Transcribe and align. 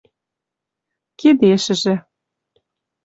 кидешӹжӹ 1.19 1.95